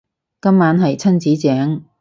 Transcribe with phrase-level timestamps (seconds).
[0.41, 1.83] 今晚係親子丼